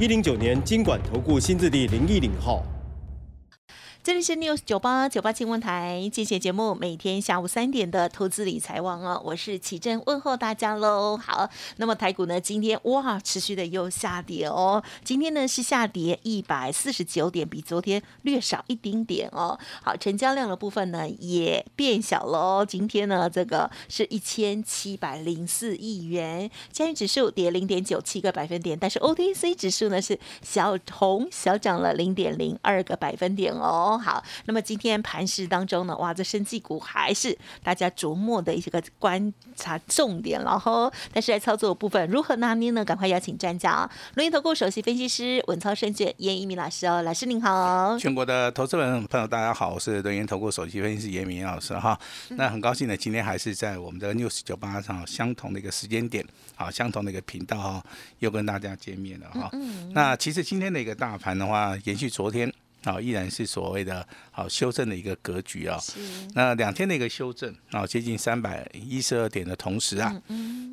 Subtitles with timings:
[0.00, 2.64] 一零九年经管投顾新字第零一零号。
[4.02, 11.18] 这里是 News 九八九八新闻台，今天节目每天下午三点的投资理财网哦，我是奇珍问候大家喽。
[11.18, 19.58] 好，那么台股呢，今天哇，持续的又下跌哦，今天呢是下跌一百四十九点，比昨天略少一丁点哦。
[19.82, 33.89] 好，成交量的部分呢也变小喽，今天呢这个是一千七百零四亿元，加元指数跌零点九七个百分点，但是 OTC 指数呢是小红小涨了零点零二个百分点哦。
[33.98, 40.90] 好，那么今天盘市当中呢，哇，这生技股还是大家琢磨的一个观察重点了哈。
[41.12, 42.84] 但是在操作部分如何拿捏呢？
[42.84, 47.98] 赶快邀请专家，龙岩投顾首席分析师稳操胜券严一鸣老师哦，老师您好。
[47.98, 51.98] 全国的投资人朋友大家好，我是龙岩投顾首席分析师严明老师哈。
[52.30, 56.24] 那很高兴呢，今天还是在我们的 news 九八上相同的一个时间点，
[56.56, 57.84] 好，相同的一个频道哈，
[58.18, 59.92] 又跟大家见面了哈嗯。
[59.94, 62.52] 那其实今天的一个大盘的话，延续昨天。
[62.84, 65.78] 啊，依然是所谓的好修正的一个格局啊。
[66.34, 70.14] 那两天的一个修正啊，接近三百一十二点的同时啊，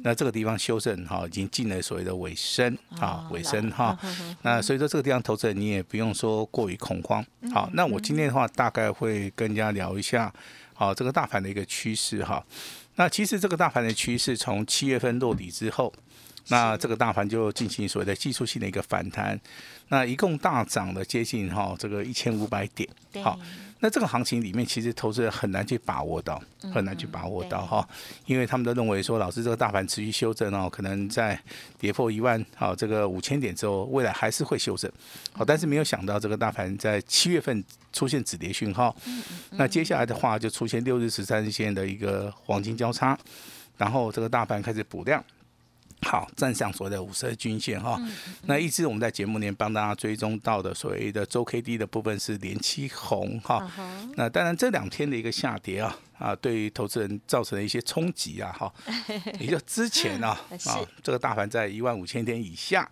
[0.04, 3.98] 那这个地方修正哈，已经进了所谓的尾声啊，尾声哈。
[4.42, 7.26] 那所以说这个地方投资人你也不用说过于恐慌。
[7.54, 10.34] 好，那我今天的话大概会跟大家聊一下，
[10.74, 12.46] 好这个大盘的一个趋势哈。
[12.96, 15.94] 那其实这个大盘的趋势从七月份落底之后。
[16.50, 19.40] 那这个大盘就进行所谓的技术性的一个反弹，
[19.90, 22.88] 那一共大涨了接近哈这个一千五百点，
[23.24, 23.38] 好，
[23.80, 26.42] 那这个行情里面其实投资人很难去把握到，
[26.74, 27.88] 很难去把握到哈，
[28.26, 31.38] 因为他们都认为说，老师这个大盘持续修正哦，可能在
[31.78, 34.90] 跌破一万好这个五千点之后，未来还是会修正，
[35.34, 38.96] 好，但是没有想到这个大盘在七月份出现止跌讯号，
[39.52, 43.18] 那接下来的话就出现六日十三线的一个黄金交叉，
[43.78, 45.22] 然后这个大盘开始补量。
[46.02, 48.00] 好，站上所谓的五十日均线哈，
[48.44, 53.70] 那一直我们在节目里面帮大家追踪到的所谓的周 K D 的部分是连七红哈，
[54.16, 58.74] 那当然这两天的一个下跌啊啊，对于投资人造成了一些冲击啊哈，
[59.40, 62.90] 也就之前啊啊这个大盘在一万五千点以下。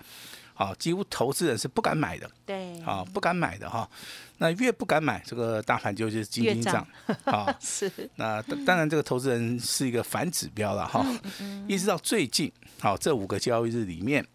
[0.58, 3.88] 好，几乎投资人是不敢买的，对，啊不敢买的哈。
[4.38, 6.88] 那越不敢买，这个大盘就是金金涨，
[7.26, 7.92] 啊， 是。
[8.16, 11.06] 那当然，这个投资人是一个反指标了哈。
[11.68, 14.26] 一直到最近，好这五个交易日里面，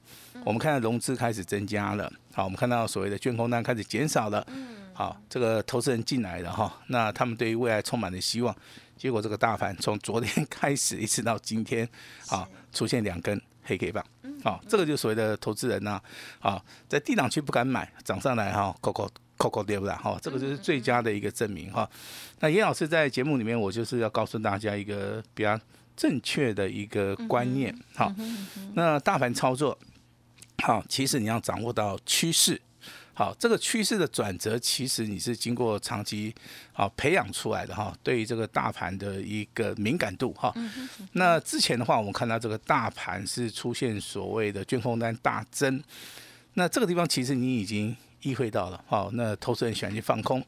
[0.45, 4.47] 我们看到融资开始增加了，好，我们看到所谓的券空单开始减少了，
[4.93, 6.81] 好，这个投资人进来了哈。
[6.89, 8.55] 那他们对于未来充满了希望，
[8.97, 11.89] 结果这个大盘从昨天 开始一直到今天，
[12.29, 14.05] 啊，出现两根黑 K 棒。
[14.43, 16.01] 好，这个就所谓的投资人呐，
[16.41, 21.89] 啊，在低档区不敢买，涨上来哈，扣扣扣扣跌不啦，哈，这个就是最佳的一个证明哈。
[22.41, 25.61] 那严老师在节目里面，我就是要告诉大家一个比较
[25.95, 28.13] 正确的一个观念，好，
[28.75, 29.79] 那大盘操作，
[30.63, 32.61] 好，其实你要掌握到趋势。
[33.13, 36.35] 好，这个趋势的转折，其实你是经过长期
[36.73, 37.95] 好培养出来的哈。
[38.03, 40.55] 对于这个大盘的一个敏感度哈，
[41.13, 45.83] 那之前的话，我们看到这个大盘是出现所谓的卷空单大增，
[46.55, 50.43] 那这个地方其实你已经意会到了，好，那投资人喜欢去放空。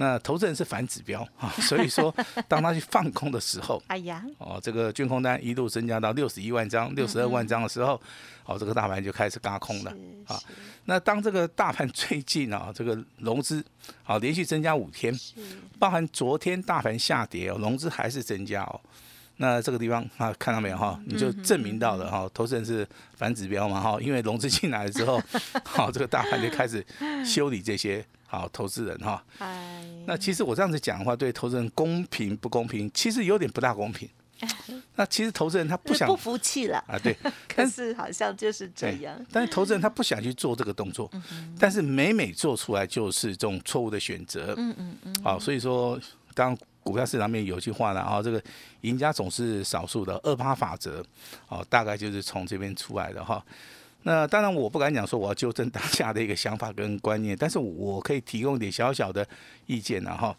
[0.00, 2.14] 那投资人是反指标啊，所以说
[2.46, 8.00] 当他去放空的时候，哎呀，哦，这个券空单一度增加到六十一万张、六十二万张的时候，
[8.44, 9.92] 哦，这个大盘就开始嘎空了
[10.28, 10.38] 啊。
[10.84, 13.64] 那当这个大盘最近啊，这个融资
[14.04, 15.12] 啊连续增加五天，
[15.80, 18.80] 包含昨天大盘下跌哦，融资还是增加哦。
[19.38, 21.00] 那这个地方啊，看到没有哈？
[21.06, 25.20] 你就证明到了哈，投资人是反指标嘛哈，因为融资进来了之后，
[25.64, 26.86] 好，这个大盘就开始
[27.26, 28.06] 修理这些。
[28.30, 29.24] 好，投资人哈，
[30.06, 32.90] 那其实我这样子讲的话，对投资人公平不公平？
[32.92, 34.08] 其实有点不大公平。
[34.94, 37.16] 那其实投资人他不想不服气了啊，对，
[37.48, 39.26] 可是好像就是这样。
[39.32, 41.10] 但是投资人他不想去做这个动作，
[41.58, 44.54] 但是每每做出来就是这种错误的选择。
[44.56, 45.22] 嗯嗯嗯。
[45.24, 45.98] 好，所以说，
[46.34, 48.40] 当股票市场面有句话呢啊，这个
[48.82, 51.04] 赢家总是少数的二八法则，
[51.48, 53.44] 哦，大概就是从这边出来的哈。
[54.04, 59.26] 那当然，我不敢讲说我要纠正当下的一个想法跟观念，但是我可以提供一点小小的
[59.66, 60.34] 意见了哈。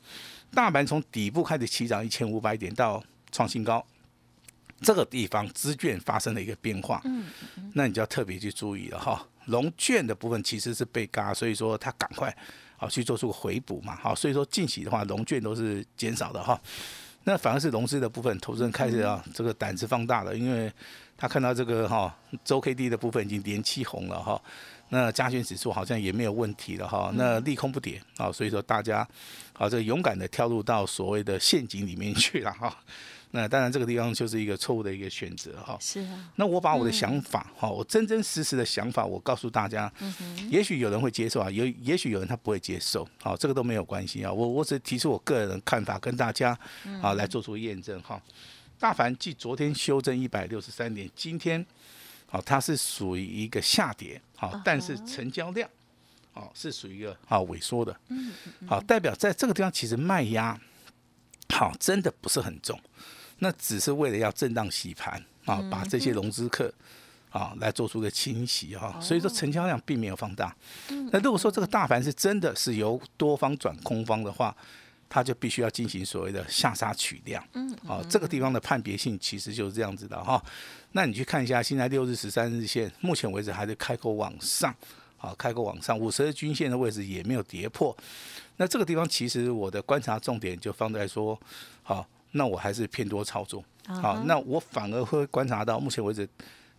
[0.52, 3.86] 大盘从底部开始起涨一千五百点到创新高，
[4.82, 7.26] 这个地方资券发生了一个变化，嗯
[7.74, 9.28] 那你就要特别去注意了哈。
[9.46, 12.36] 龙券的部分其实是被嘎，所以说它赶快
[12.78, 16.60] 好去做出个回补嘛，好，所以说近期的话，龙券都是减少的哈。
[17.24, 20.72] 那反而是融资的部分，投资人开始啊这个胆子放大了，因为
[21.18, 24.42] 他看到这个哈周 K D 的部分已经连七红了哈，
[24.90, 29.08] 那加权指数好像也没有问题了哈，那利空不跌啊，所以说大家
[29.54, 32.76] 啊这个勇敢的跳入到所谓的陷阱里面去了哈。
[33.32, 35.78] 那当然这个地方就是一个错误的一个选择哈。
[35.80, 39.92] 是啊，那我把我的想法哈，我真真实实的想法，我告诉大家，
[40.50, 44.34] 也许有人会接受啊，有也许有人他不会接受，好，这个都没有关系啊。
[44.34, 46.58] 我我只提出我个人的看法，跟大家
[47.04, 48.20] 啊来做出验证哈。
[48.80, 51.64] 大凡继昨天修正一百六十三点，今天
[52.26, 55.70] 好它是属于一个下跌，好，但是成交量
[56.32, 57.96] 好是属于一个好萎缩的，
[58.68, 60.60] 好代表在这个地方其实卖压
[61.50, 62.80] 好真的不是很重。
[63.40, 66.72] 那只是为了要震荡洗盘啊，把这些融资客
[67.30, 70.56] 啊来做出个清洗哈，所以说成交量并没有放大。
[71.12, 74.56] 那如果说这个大盘是真的是由多方转空方的话，
[75.08, 77.44] 它就必须要进行所谓的下杀取量。
[77.54, 80.44] 嗯，好，这个地方的判别性其实就是这样子的哈。
[80.92, 84.76] 那你去看一下，现在六日、十三日线，目前为止还是开口往上，
[85.18, 87.96] 好，开口往上，五十日均线的位置也没有跌破。
[88.58, 91.40] 那这个地方其实我的观察重点就放在说，
[91.82, 92.06] 好。
[92.32, 96.28] 那我还是偏多操作，好，那我反而会观察到，目前为止，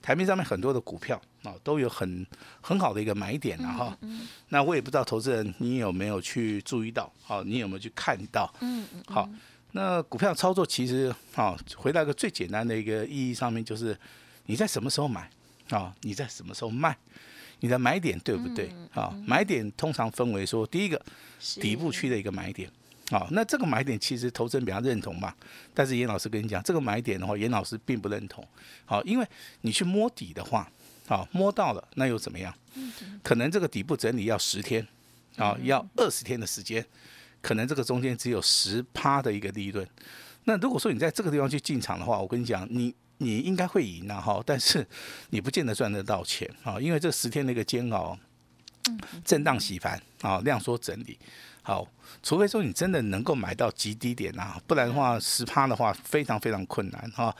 [0.01, 2.27] 台面上面很多的股票啊，都有很
[2.61, 3.99] 很好的一个买点了哈。
[4.51, 8.53] 那我也不知道投资人你有没有去注意到，好，你有没有去看到？
[8.61, 9.03] 嗯嗯。
[9.07, 9.29] 好，
[9.73, 13.99] 那股票操作其实啊，回到一个最简单的一个意义上面，就是
[14.47, 15.29] 你在什么时候买
[15.71, 15.95] 啊？
[16.03, 16.97] 你在什么时候卖？
[17.63, 18.73] 你的买点对不对？
[18.95, 21.01] 啊，买点通常分为说，第一个
[21.61, 22.71] 底部区的一个买点。
[23.11, 25.35] 好，那这个买点其实投资人比较认同嘛，
[25.75, 28.47] 但是严老师跟你讲，这个买点的话，严老师并不认同。
[28.85, 29.27] 好，因为
[29.63, 30.71] 你去摸底的话，
[31.09, 32.55] 好摸到了，那又怎么样？
[33.21, 34.87] 可能这个底部整理要十天，
[35.35, 36.87] 啊，要二十天的时间，
[37.43, 39.85] 可能这个中间只有十趴的一个利润。
[40.45, 44.87] 那如果说你在这个地方去进场的话，我跟你讲，你你应该会赢啊，哈，但是
[45.31, 48.17] 你不见得赚得到钱啊，因为这十天的一个煎熬，
[49.25, 51.19] 震荡洗盘啊，量缩整理。
[51.63, 51.87] 好，
[52.23, 57.35] 除非说你真的能够买到极低点啊，不然的话十趴的话非常非常困难哈。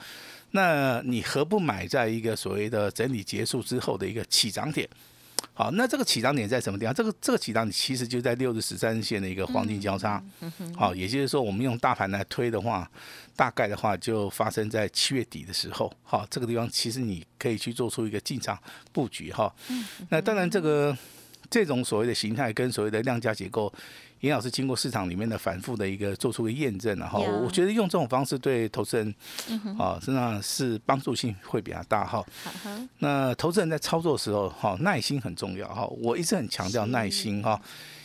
[0.51, 4.87] 那你何不买在一个所谓的整理结束之后的一个起涨点？
[5.53, 6.93] 好，那这个起涨点在什么地方？
[6.93, 10.21] 这个这个起涨点其实就在六日十三日线的一个黄金交叉。
[10.75, 12.89] 好，也就是说我们用大盘来推的话，
[13.35, 15.91] 大概的话就发生在七月底的时候。
[16.03, 18.57] 好，这个地方其实你可以去做出一个进场
[18.91, 19.53] 布局哈。
[20.09, 20.95] 那当然这个
[21.49, 23.71] 这种所谓的形态跟所谓的量价结构。
[24.21, 29.15] 严老师经过市场里面的反复的一个做出个验证，然后我觉得用这种方式对投资人
[29.77, 32.23] 啊，实际上是帮助性会比较大哈。
[32.99, 35.85] 那投资人在操作的时候，哈，耐心很重要哈。
[36.01, 37.59] 我一直很强调耐心哈，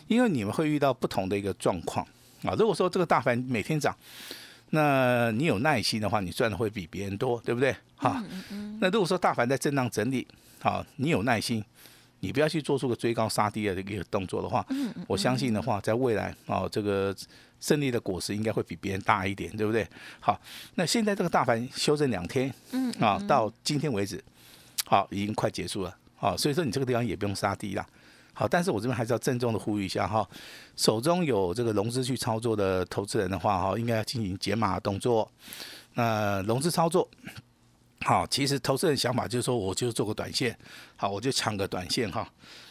[0.08, 2.06] 因为你们会遇到不同的一个状况
[2.42, 2.54] 啊。
[2.58, 3.94] 如果说这个大盘每天涨，
[4.70, 7.76] 那你有耐心的话，你赚的会比别人多，对不对？
[7.96, 8.24] 哈。
[8.80, 10.26] 那如果说大盘在震荡整理，
[10.60, 11.62] 好，你有耐心。
[12.20, 14.64] 你不要去做出个追高杀低的这个动作的话，
[15.06, 17.14] 我相信的话，在未来哦，这个
[17.60, 19.86] 胜利的果实应该会比别人大一点，对不对？
[20.18, 20.40] 好，
[20.74, 22.52] 那现在这个大盘修正两天，
[22.98, 24.22] 啊，到今天为止，
[24.86, 27.86] 好，已经快结束了，好，所以说你这个地方也不用杀低了，
[28.32, 30.26] 好，但是我这边还是要郑重的呼吁一下哈，
[30.76, 35.30] 手中有这个融资去操作的投资人的话哈，应该要进行解码动作，
[35.94, 37.08] 那融资操作。
[38.06, 40.56] 好，其实投资人想法就是说，我就做个短线，
[40.94, 42.24] 好，我就抢个短线哈，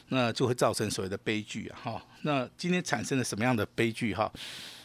[0.07, 2.01] 那就会造成所谓的悲剧啊哈。
[2.21, 4.31] 那今天产生了什么样的悲剧哈？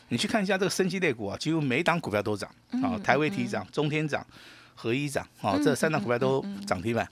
[0.09, 2.53] 你去看一下这个升级类股啊，几乎每一档股票都涨
[2.83, 4.27] 啊，台威提涨，中天涨，
[4.75, 7.09] 合一涨，啊，这三档股票都涨停板。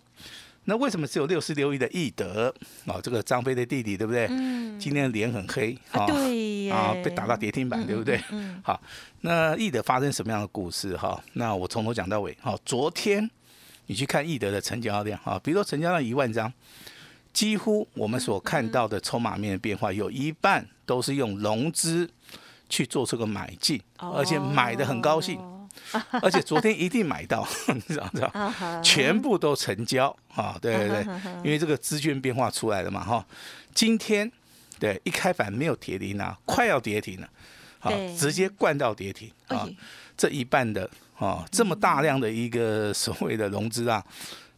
[0.68, 3.00] 那为什么只有六四六一的易德哦？
[3.02, 4.26] 这个张飞的弟弟对不对？
[4.28, 4.78] 嗯。
[4.78, 6.04] 今天脸很黑啊。
[6.06, 8.22] 对啊，被打到跌停板，对不对？
[8.30, 8.60] 嗯。
[8.62, 8.78] 好，
[9.22, 11.18] 那易德发生什么样的故事哈？
[11.32, 12.37] 那我从头讲到尾。
[12.42, 13.30] 好，昨天
[13.87, 16.52] 你去看易德的成交量哈，比如说成交量一万张，
[17.32, 22.06] 几乎我们所看到的筹码面的变化，有一半都是用融资
[22.68, 25.40] 去做这个买进，而且买的很高兴。
[26.23, 28.83] 而且昨天一定买到， 你知道知道？
[28.83, 30.59] 全部都成交啊！
[30.61, 31.04] 对对对，
[31.45, 33.25] 因为这个资券变化出来了嘛哈。
[33.75, 34.30] 今天
[34.78, 37.28] 对一开盘没有跌停啊，快要跌停了，
[37.78, 39.68] 好，直接灌到跌停啊！
[40.16, 44.04] 这一半的啊，这么大量的一个所谓的融资啊，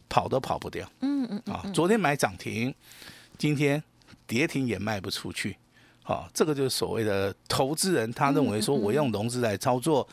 [0.09, 0.89] 跑都跑不掉。
[1.01, 2.73] 嗯嗯啊，昨天买涨停，
[3.37, 3.81] 今天
[4.25, 5.55] 跌停也卖不出去。
[6.03, 10.07] 好，这个就是所谓的投资人，他认为说我用融资来操作。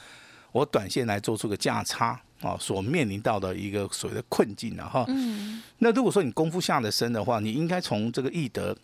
[0.53, 5.05] 我短线来做出个价差，啊所面临到的一个所谓的困境了哈。
[5.09, 8.77] 嗯，那如果说你功夫下的深的话，你应该从这个易德，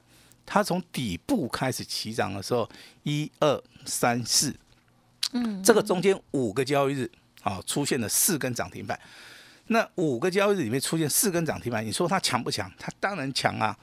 [0.45, 2.69] 它从底部开始起涨的时候，
[3.05, 4.55] 一二三四，
[5.33, 7.11] 嗯，这个中间五个交易日
[7.43, 8.99] 啊出现了四根涨停板。
[9.69, 12.71] 那五个交易日里面出现四根涨停板，你说它强不强？
[12.79, 13.75] 它当然强啊！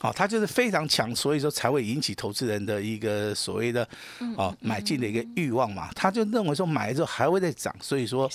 [0.00, 3.88] 好、它就是非常强，所以说才会引起投资人的一个所谓的
[4.36, 5.90] 哦买进的一个欲望嘛。
[5.94, 8.28] 他就认为说买了之后还会再涨，所以说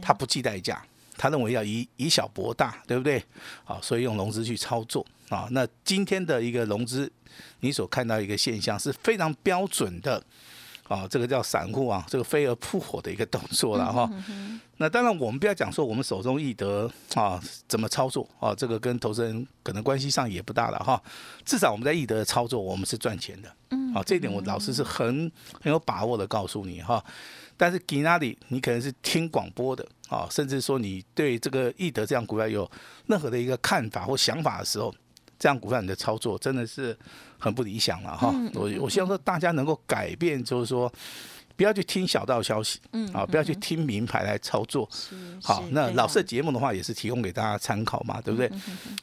[0.00, 0.82] 他不计代价，
[1.16, 3.22] 他认为要以以小博大，对不对？
[3.64, 5.46] 好，所以用融资去操作啊。
[5.50, 7.10] 那今天的一个融资，
[7.60, 10.22] 你所看到一个现象是非常标准的。
[10.90, 14.10] 啊，这个叫散户啊，这个飞蛾扑火的一个动作了哈。
[14.78, 21.00] 那当然，我们不要讲说我们手中易德啊怎么操作啊，这个跟投资人可能关系上也不大了哈。
[21.44, 23.48] 至少我们在易德的操作，我们是赚钱的。
[23.68, 25.30] 嗯，啊，这一点我老师是很
[25.62, 27.02] 很有把握的告诉你哈。
[27.56, 32.68] 但是吉那里你可能是听广播的啊，甚至说你对这个易德这样股票有
[33.06, 34.92] 任何的一个看法或想法的时候，
[35.40, 36.96] 这样股票你的操作真的是
[37.38, 38.32] 很不理想了哈。
[38.54, 40.92] 我我希望说大家能够改变，就是说
[41.56, 44.86] 不要去听小道消息，嗯啊，不要去听名牌来操作。
[45.42, 48.50] 好，那老师的节目的话也是提供给大家参考嘛，对不对？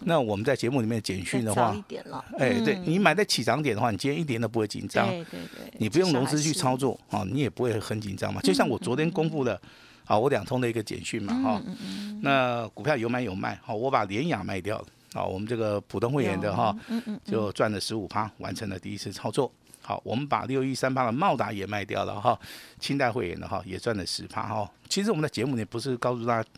[0.02, 5.08] 那我们在节目里面简讯的话再早一，点了，哎，对嗯你买在起涨点的话，你今天一点都不会紧张。
[5.10, 8.40] 对对对，你不用融资去操作，啊，你也不会很紧张嘛。
[8.42, 9.60] 就像我昨天公布的
[10.06, 16.76] 啊，我两通的一个简讯嘛哈，嗯那股票有买有卖，好，我把联雅卖掉了，啊，我们这个普通会员的哈，
[17.24, 19.52] 就赚了十五趴，完成了第一次操作。
[19.82, 22.38] 好，我们把六一三八的茂达也卖掉了哈，
[22.80, 24.70] 清代会员的哈也赚了十趴哈。
[24.90, 26.50] 其实我们的节目呢不是告诉大家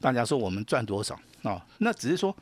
[0.00, 2.34] 大家说我们赚多少啊，那只是说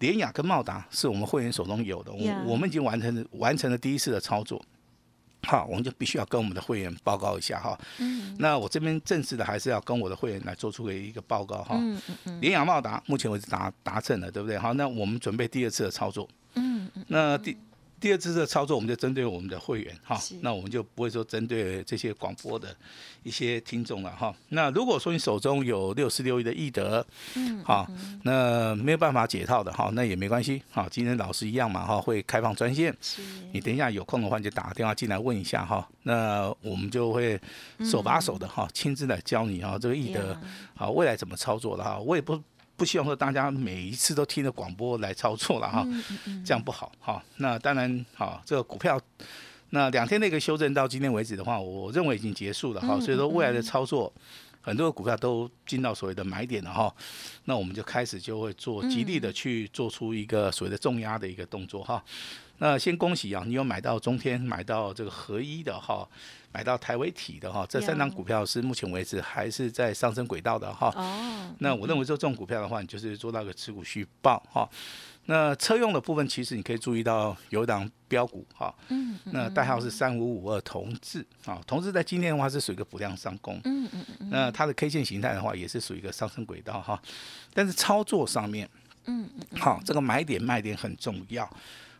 [0.00, 4.60] 联雅跟茂达是我们会员手中有的，我我们已经完成了完成了第一次的操作。
[5.46, 7.78] 好，我们就必须要跟我们的会员报告一下哈。
[7.98, 11.76] 嗯那我这边正式的还是要跟我的会员来做出一个报告哈。
[11.78, 14.58] 嗯嗯嗯联雅茂达目前为止达达成了，对不对？
[14.58, 16.28] 好，那我们准备第二次的操作。
[16.54, 17.56] 嗯嗯，那第
[18.00, 22.74] 第二次的操作，我们就针对我们的会员哈，那我们就不会说针对这些广播的
[23.22, 24.34] 一些听众了哈。
[24.48, 27.86] 那如果说你手中有六四六一的易德，嗯，好，
[28.22, 33.20] 那没有办法解套的哈，那也没关系，好，今天老师一样嘛哈，会开放专线，是，
[33.52, 37.38] 你等一下有空的话，就打个电话进来问一下哈，那我们就会
[37.84, 40.40] 手把手的哈，亲自来教你哈，这个易德呀
[40.74, 42.40] 好未来怎么操作的哈，我也不
[42.80, 45.86] 不希望说大家每一次都听着广播来操作了哈，
[46.42, 47.22] 这样不好哈。
[47.36, 48.98] 那当然好，这个股票
[49.68, 54.10] 那两天的一个修正到今天为止的话，我认为已经结束了哈，嗯所以说未来的操作。
[54.62, 56.94] 很多的股票都进到所谓的买点了哈，
[57.44, 62.02] 那我们就开始就会做极力的去做出一个所谓的重压的一个动作哈。
[62.62, 66.06] 那先恭喜啊，你有买到中天，买到这个合一的哈，
[66.52, 70.92] 买到台维体的哈，这三档股票是目前为止还是在上升轨道的哈。
[70.94, 74.68] 哦，那我认为说这种股票的话，你就是做到个持股续报哈。
[75.24, 78.74] 那车用的部分，其实你可以注意到有一档标股哈，
[79.24, 87.00] 那代号是三五五二同志啊，同志在今天的话是属于一个补量上攻，嗯嗯嗯那它的 K 线形态的话也是属于一个上升轨道哈，
[87.54, 88.68] 但是操作上面，
[89.06, 91.48] 嗯嗯，好，这个买点卖点很重要。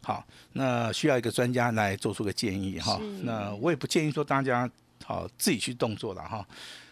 [0.02, 2.98] 好，那需要一个专家来做出个建议哈。
[3.22, 4.68] 那我也不建议说大家
[5.04, 6.46] 好自己去动作了哈。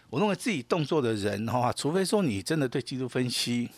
[0.09, 3.69] 我认为自己动作的人的话，除非说你真的对技术分析，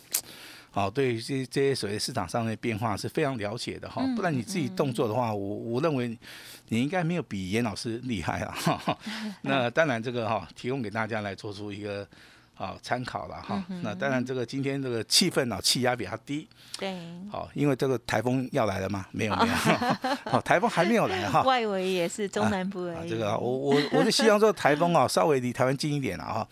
[0.69, 6.17] 好对这这些所谓市场上的变化是非常了解的哈，不然你自己动作的话，我我认为
[6.67, 8.53] 你应该没有比严老师厉害啊。
[8.53, 8.97] 哈
[9.43, 12.07] 那当然这个哈，提供给大家来做出一个。
[12.55, 13.63] 啊，参考了哈。
[13.81, 16.47] 那当然，这个今天这个气氛啊，气压比较低。
[16.77, 16.95] 对，
[17.29, 19.05] 好，因为这个台风要来了吗？
[19.11, 19.53] 没有 没有，
[20.31, 21.41] 好，台风还没有来哈。
[21.43, 26.47] 外围也是中南部啊而已，这个啊我我我是希望说台风啊稍微离台湾近一点了哈。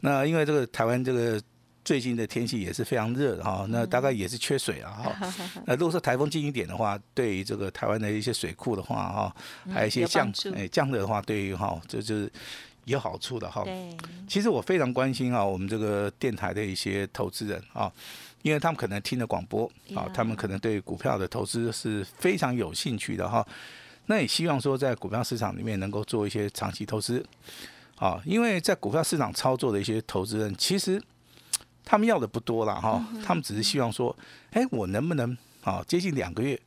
[0.00, 1.40] 那因为这个台湾这个
[1.84, 5.14] 最近的天气也是非常热的哈，那大概也是缺水了哈。
[5.66, 9.36] 那如果说台风近一点的话，对于这个台湾的一些水库的话哈，
[9.72, 12.32] 还有一些降哎降热的话，对于哈这就是
[12.84, 13.64] 有好处的哈。
[14.28, 17.92] 其实我非常关心啊，我们这个电台的一些投资人啊，
[18.42, 23.46] 因为他们可能听了广播啊他们可能对股票的投资是非常有兴趣的哈。
[24.06, 27.24] 那也希望说在股票市场里面能够做一些长期投资
[27.96, 31.02] 啊，因为在股票市场操作的一些投资人，其实
[31.84, 34.14] 他们要的不多了哈，他们只是希望说，
[34.50, 36.60] 哎，我能不能啊接近两个月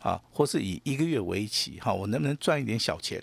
[0.00, 3.22] 啊，或是以一个月为期哈，我能不能赚一点小钱？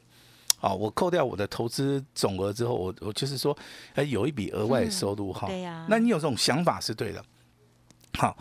[0.59, 3.55] 啊，我扣掉我的投资总额之后，我我就是说，
[3.93, 7.23] 哎，有一笔额外的收入哈、对呀那你有这种想法是对的。
[8.17, 8.35] 好，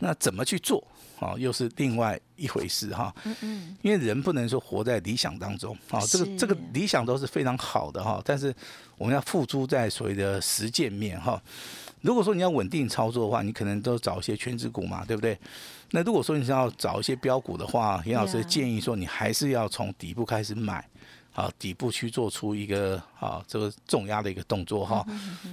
[0.00, 0.84] 那怎么去做？
[1.20, 3.14] 啊，又是另外一回事哈。
[3.24, 3.76] 嗯嗯。
[3.82, 8.52] 因为人不能说活在理想当中啊，这个这个理想都是非常好的哈，但是
[8.96, 11.40] 我们要付诸在所谓的实践面哈。
[12.00, 15.38] 如果说你要稳定操作的话，你可能都找一些全职股嘛，对不对？
[15.90, 20.84] 那如果说你是要找一些标股的话，严老师建议说，你还是要从底部开始买。
[21.34, 25.04] 啊，底部去做出一个啊，这个重压的一个动作哈，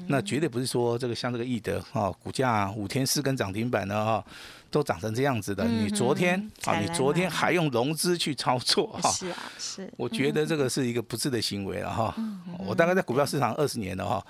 [0.08, 4.26] 那绝对不是说这个像这个易德啊，股价五天四根涨停板呢哈。
[4.70, 9.10] 都长成这样子的，你昨天啊，你昨天还用融资去操作 哈？
[9.12, 9.92] 是啊，是。
[9.98, 12.14] 我觉得这个是一个不智的行为了哈。
[12.60, 14.26] 我大概在股票市场二十年了哈，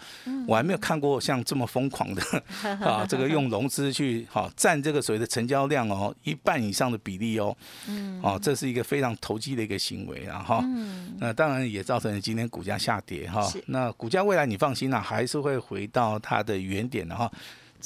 [0.47, 2.23] 我还没有看过像这么疯狂的
[2.85, 7.55] 啊，这个用融资去哈占这个所谓的成交量哦一半以上的比例哦。
[7.87, 8.19] 嗯。
[8.21, 10.59] 哦，这是一个非常投机的一个行为啊哈。
[10.63, 11.15] 嗯。
[11.19, 13.45] 那当然也造成了今天股价下跌哈。
[13.67, 17.31] 那股价未来你放心啦，还是会回到它的原点的哈。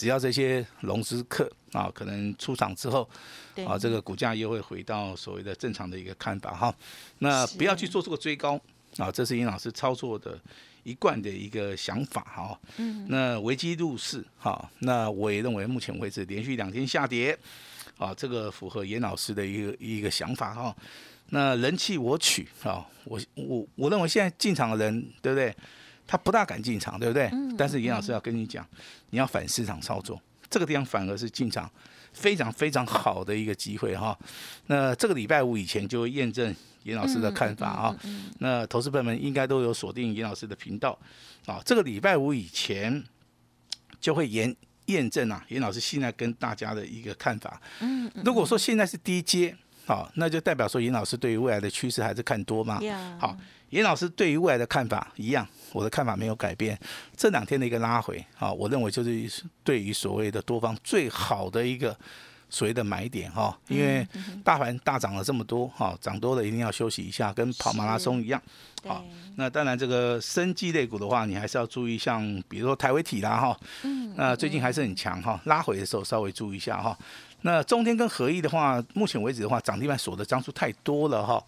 [0.02, 3.08] 只要这些融资客啊，可能出场之后，
[3.68, 6.76] 啊，这个股价又会回到所谓的正常的一个看法哈。
[7.20, 8.60] 那不要去做这个追高
[8.98, 10.36] 啊，这是尹老师操作的
[10.82, 12.60] 一贯的一个想法哈。
[12.78, 13.06] 嗯。
[13.10, 17.38] 那危机入市哈，那我也认为目前为止连续两天下跌，
[18.00, 20.76] 啊，这个符合严老师的一个一个想法哈。
[21.30, 25.56] 那人气我取啊，我我我认为现在进场的人对不对？
[26.12, 27.32] 他不大敢进场，对不对？
[27.58, 28.68] 但是严老师要跟你讲，
[29.12, 31.72] 你要反市场操作，这个地方反而是进场
[32.12, 34.18] 非常非常好的一个机会哈。
[34.66, 36.54] 那这个礼拜五以前就会验证
[36.84, 37.96] 严老师的看法啊。
[38.40, 41.00] 那投资朋友们应该都有锁定严老师的频道
[41.46, 41.62] 啊。
[41.64, 43.02] 这个礼拜五以前
[44.02, 44.54] 就会验
[44.88, 47.62] 验证啊，严老师现在跟大家的一个看法。
[47.80, 52.80] 嗯，如果说现在是低阶，好，那就代表说严老师对于未来的趋势还是看多吗？
[53.20, 53.36] 好。
[53.72, 56.78] 严老师对于未来的看法一样，我的看法没有改变。
[57.16, 61.98] 这两天的一个拉回，啊，我认为就是对于所谓的多方最好的一个
[62.50, 63.58] 所谓的买点哈。
[63.70, 64.06] 因为
[64.44, 68.42] 大盘大涨了这么多，哈，涨多了一定要休息一下，跟跑马拉松一样。
[68.84, 69.06] 好，
[69.38, 73.58] 那当然这个生机类股的话，你还是要注意，像比如说台维体啦，哈，
[74.16, 76.98] 那最近还是很强哈，拉回的时候稍微注意一下哈。
[77.44, 81.44] 那中天跟合一的话，目前为止的话，涨停板锁的张数太多了哈。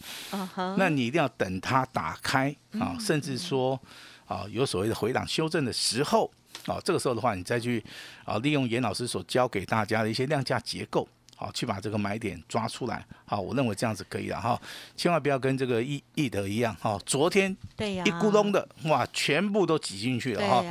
[0.77, 3.79] 那你一定要等它打开啊，甚至说
[4.25, 6.29] 啊有所谓的回档修正的时候
[6.65, 7.83] 啊，这个时候的话，你再去
[8.25, 13.05] 啊利用严老师所教给大家的一些量价结构，好去把这个买点抓出来。
[13.25, 14.59] 好，我认为这样子可以了哈，
[14.95, 20.63] 千万不要跟这个易易德一样哈，昨天对呀一咕咚的哇，全部都挤进去了哈。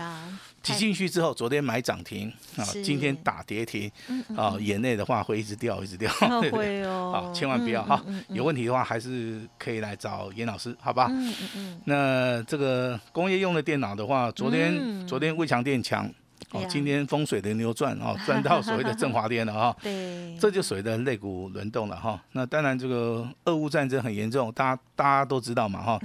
[0.63, 3.91] 挤进去之后，昨天买涨停啊，今天打跌停
[4.37, 6.13] 啊，眼泪的话会一直掉，一直掉，
[6.53, 11.09] 会哦，啊，千万不要哈，有问题的话还是可以来找严老师，好吧？
[11.11, 11.81] 嗯嗯嗯。
[11.85, 16.09] 那这个工业用的电脑的话，昨天昨天魏强电强。
[16.51, 19.75] 哦，今天风水轮流转哦，转到所谓的振华电了哈。
[19.81, 22.21] 对， 这就所谓的肋骨轮动了哈。
[22.33, 25.99] 那当然，这个俄乌战争很严重，大家大家都知道嘛哈。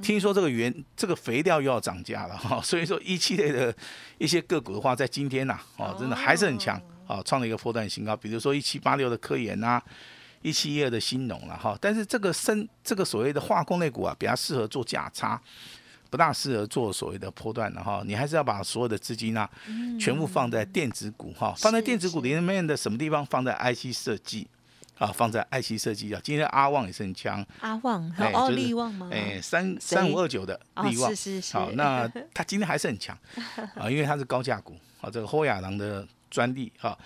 [0.00, 3.74] 听说这个原这个肥料又要涨价了哈， 所以说一期类的
[4.18, 8.16] 一些个股的话，在今天呐，哦，真的还是很强哦，创了一个波段新高。
[8.16, 9.80] 比如说一七八六的科研呐，
[10.40, 11.76] 一七一二的新农了哈。
[11.80, 15.40] 但是这个生这个所谓的化工类股啊，比较适合做价差。
[16.10, 19.48] 不大适合做所谓的波段的哈，你还是要把所有的资金呢，
[19.98, 23.24] 全部放在电子股哈，放在电子股里面的什么地方？
[23.24, 24.46] 放在 IC 设计
[24.98, 26.20] 啊，放在爱奇设计啊。
[26.22, 29.08] 今天阿旺也是很强，阿旺还有利旺吗？
[29.12, 31.56] 哎，三三五二九的利旺，是是是。
[31.56, 33.16] 好， 那他今天还是很强
[33.74, 36.96] 啊，因为它是高价股啊，这个霍亚郎的专利哈。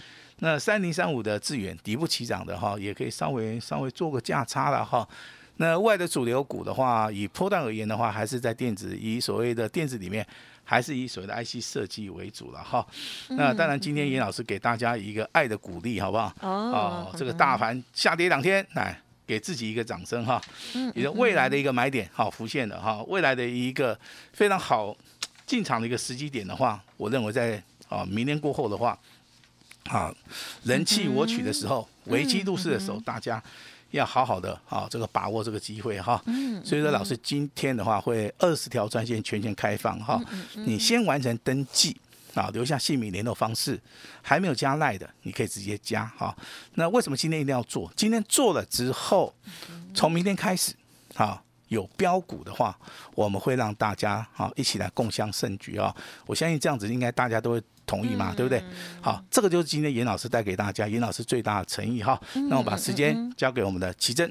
[0.41, 5.09] 那三零三五的智远底部起涨的哈，也可以稍微稍微做个价差了哈。
[5.59, 10.27] 那外的主流股的话，以波段而言的话，还是在电子，以所谓的电子里面，
[10.63, 12.87] 还是以所谓的 IC 设计为主了哈。
[13.31, 16.31] 那当然，今天严老师给大家一个爱的鼓励，好不好？
[16.43, 20.39] 哦，这个大盘下跌两天，来给自己一个掌声哈。
[20.75, 20.93] 嗯。
[20.95, 23.99] 你的未来的一个买点好浮现的哈，未来的一个
[24.35, 24.95] 非常好
[25.47, 28.99] 进场的一个时机点的话，我认为在啊明年过后的话，
[29.85, 30.15] 啊
[30.65, 33.43] 人气我取的时候，危机入市的时候，大家。
[33.97, 36.23] 要好好的啊，这个把握这个机会哈。
[36.27, 36.65] 嗯。
[36.65, 40.21] 所以说，老师今天的话会二十条专线全线开放哈。
[40.55, 41.97] 你先完成登记
[42.35, 43.81] 啊，留下姓名、联络方式。
[44.23, 46.37] 还没有加赖的，你可以直接加哈。
[46.75, 47.93] 那为什么今天一定要做？
[47.95, 49.33] 今天做了之后，
[49.95, 50.73] 从明天开始，
[51.15, 52.77] 啊，有标股的话，
[53.15, 55.95] 我们会让大家啊一起来共襄盛举啊。
[56.27, 57.63] 我相信这样子，应该大家都会。
[57.87, 58.35] 同意嘛？
[58.35, 58.63] 对不对？
[59.01, 62.21] 好，这个就是今天严老师带给大家，严老师最大的诚意哈。
[62.51, 64.31] 那我把时间交给我们的奇珍。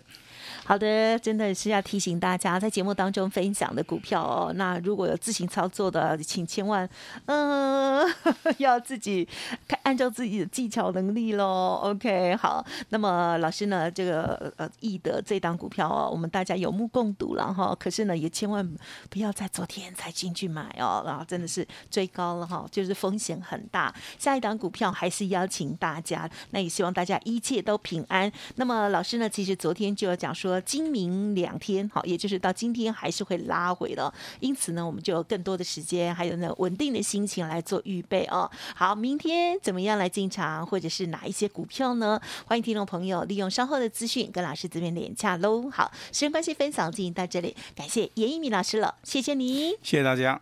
[0.68, 6.90] 好的，真的是要提醒大家，在节目当中分享的股票哦，那如果有自行操作的，请千万，
[7.28, 8.04] 嗯，
[8.58, 9.30] 要自己
[9.68, 11.80] 看，按照自己的技巧能力喽。
[11.84, 17.76] OK，好，那么老师呢，这个呃易德这档股票哦，我们大家有目共睹了哈。
[17.80, 18.68] 可是呢，也千万
[19.12, 23.94] 不要在昨天才进去买哦，然后真的是追高了哈，就是风险很大。
[24.18, 28.32] 下一档股票还是邀请大家，那也希望大家一切都平安。
[28.56, 38.50] 那么老师呢，其实昨天就有讲说，今明两天好，也就是到今天还是会拉回的，因此呢，我们就有更多的时间，还有呢稳定的心情来做预备哦。
[38.76, 42.20] 好，明天怎么样来进场，或者是哪一些股票呢？
[42.46, 45.70] 欢迎听众朋友利用稍后的资讯跟老师这边连洽喽。
[45.70, 50.42] 好，时间关系，分享进行到这里，感谢严一米老师了，谢谢你，谢谢大家。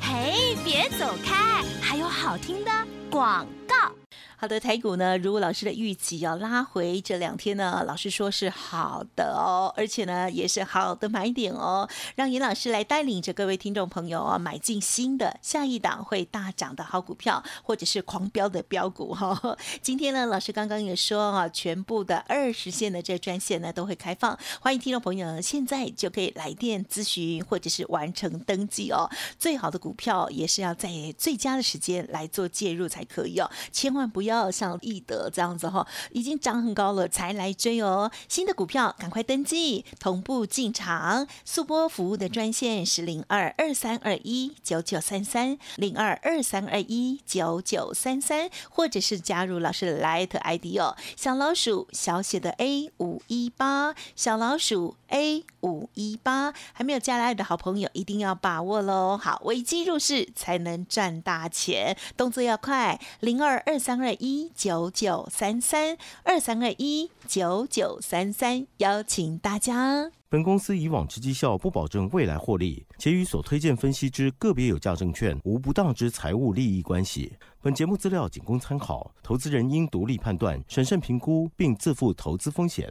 [0.00, 2.70] 嘿，别走开，还有好听的
[3.10, 4.05] 广告。
[4.38, 19.56] 好的，台股呢，如果老师的预期要拉回这两天呢，老师说是好的哦，而且呢也是好的买点哦，让严老师来带领着各位听众朋友啊，买进新的下一档会大涨的好股票，或者是狂飙的标股哈。
[19.80, 29.08] 今天呢，老师刚刚也说啊，全部的二十线的这专线呢都会开放，欢迎听众朋友现在就可以来电咨询或者是完成登记哦。
[29.38, 34.50] 最好的股票也是要在最佳的时间来做介入才可以哦，千万不要要。
[34.56, 38.10] 像易德这样子哈，已经涨很高了才来追哦。
[38.28, 41.26] 新的股票赶快登记，同步进场。
[41.44, 59.16] 速播服务的专线是零二二三二一九九三三零二二三二一九九三三，或者是加入老师的 Light ID 哦，小老鼠小写的 A 五一八，小老鼠 A 五一八，还没有加来的好朋友一定要把握喽。
[59.16, 64.16] 好，危机入市才能赚大钱，动作要快，零二二三二。
[64.18, 70.10] 一九九三三二三二一九九三三，邀请大家。
[70.30, 77.36] 本公司以往之绩效不保证未来获利，且与所推荐分析之个别有价证券无不当之财务利益关系。
[77.60, 82.90] 本节目资料仅供参考，投资人应独立判断、审慎评估，并自负投资风险。